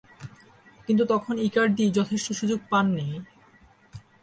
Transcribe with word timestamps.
কিন্তু 0.87 1.03
তখন 1.05 1.33
ইকার্দি 1.39 1.85
যথেষ্ট 1.91 2.27
সুযোগ 2.31 2.59
পাননি। 2.69 3.07